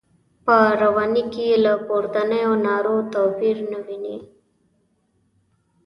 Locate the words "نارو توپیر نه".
2.65-3.79